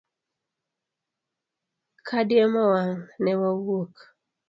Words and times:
Kadiemo 2.07 2.61
wang', 2.73 3.03
ne 3.23 3.31
wawuok. 3.41 3.93